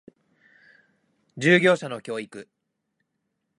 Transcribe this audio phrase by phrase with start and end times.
[1.37, 2.49] 従業者の教育